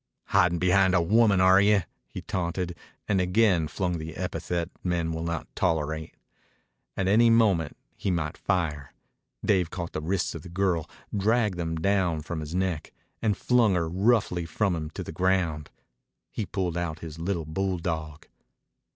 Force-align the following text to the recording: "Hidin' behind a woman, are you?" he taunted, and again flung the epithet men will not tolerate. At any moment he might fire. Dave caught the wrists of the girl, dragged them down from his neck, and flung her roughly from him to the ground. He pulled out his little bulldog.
"Hidin' 0.29 0.57
behind 0.57 0.95
a 0.95 1.01
woman, 1.03 1.39
are 1.39 1.61
you?" 1.61 1.83
he 2.07 2.23
taunted, 2.23 2.75
and 3.07 3.21
again 3.21 3.67
flung 3.67 3.99
the 3.99 4.15
epithet 4.17 4.71
men 4.83 5.11
will 5.11 5.21
not 5.21 5.45
tolerate. 5.55 6.15
At 6.97 7.07
any 7.07 7.29
moment 7.29 7.77
he 7.95 8.09
might 8.09 8.35
fire. 8.35 8.95
Dave 9.45 9.69
caught 9.69 9.91
the 9.93 10.01
wrists 10.01 10.33
of 10.33 10.41
the 10.41 10.49
girl, 10.49 10.89
dragged 11.15 11.59
them 11.59 11.75
down 11.75 12.21
from 12.23 12.39
his 12.39 12.55
neck, 12.55 12.91
and 13.21 13.37
flung 13.37 13.75
her 13.75 13.87
roughly 13.87 14.47
from 14.47 14.75
him 14.75 14.89
to 14.89 15.03
the 15.03 15.11
ground. 15.11 15.69
He 16.31 16.47
pulled 16.47 16.77
out 16.77 17.01
his 17.01 17.19
little 17.19 17.45
bulldog. 17.45 18.25